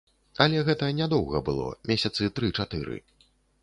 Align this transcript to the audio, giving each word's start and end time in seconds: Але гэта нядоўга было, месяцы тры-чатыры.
Але 0.45 0.63
гэта 0.69 0.89
нядоўга 1.01 1.43
было, 1.51 1.69
месяцы 1.93 2.35
тры-чатыры. 2.39 3.03